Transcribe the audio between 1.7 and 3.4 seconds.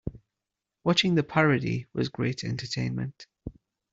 was great entertainment.